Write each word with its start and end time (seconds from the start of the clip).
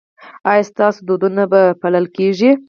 ایا 0.51 0.63
ستاسو 0.69 0.99
دودونه 1.07 1.43
به 1.51 1.61
پالل 1.81 2.05
کیږي؟ 2.15 2.51